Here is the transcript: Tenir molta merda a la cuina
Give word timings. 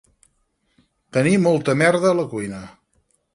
Tenir 1.17 1.33
molta 1.43 1.75
merda 1.83 2.11
a 2.13 2.15
la 2.21 2.27
cuina 2.33 2.63